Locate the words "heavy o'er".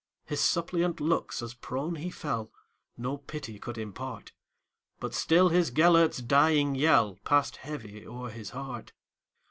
7.57-8.31